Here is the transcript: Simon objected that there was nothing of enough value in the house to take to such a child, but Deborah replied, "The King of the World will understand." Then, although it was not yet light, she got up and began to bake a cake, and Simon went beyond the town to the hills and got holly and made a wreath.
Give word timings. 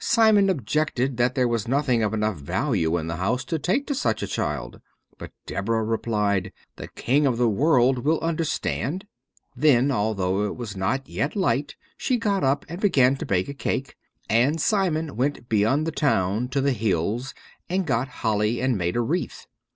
Simon 0.00 0.50
objected 0.50 1.16
that 1.16 1.34
there 1.34 1.48
was 1.48 1.66
nothing 1.66 2.02
of 2.02 2.12
enough 2.12 2.36
value 2.36 2.98
in 2.98 3.06
the 3.06 3.16
house 3.16 3.42
to 3.46 3.58
take 3.58 3.86
to 3.86 3.94
such 3.94 4.22
a 4.22 4.26
child, 4.26 4.82
but 5.16 5.32
Deborah 5.46 5.82
replied, 5.82 6.52
"The 6.76 6.88
King 6.88 7.24
of 7.26 7.38
the 7.38 7.48
World 7.48 8.00
will 8.00 8.20
understand." 8.20 9.06
Then, 9.56 9.90
although 9.90 10.44
it 10.44 10.56
was 10.56 10.76
not 10.76 11.08
yet 11.08 11.34
light, 11.34 11.74
she 11.96 12.18
got 12.18 12.44
up 12.44 12.66
and 12.68 12.82
began 12.82 13.16
to 13.16 13.24
bake 13.24 13.48
a 13.48 13.54
cake, 13.54 13.96
and 14.28 14.60
Simon 14.60 15.16
went 15.16 15.48
beyond 15.48 15.86
the 15.86 15.90
town 15.90 16.48
to 16.48 16.60
the 16.60 16.72
hills 16.72 17.32
and 17.70 17.86
got 17.86 18.08
holly 18.08 18.60
and 18.60 18.76
made 18.76 18.94
a 18.94 19.00
wreath. 19.00 19.46